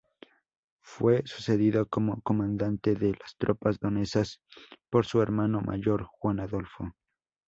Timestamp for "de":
2.95-3.11